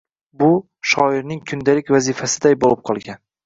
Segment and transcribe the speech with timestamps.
[0.43, 0.47] Bu–
[0.93, 3.25] shoirning kundalik vazifasiday bo‘lib qolgan.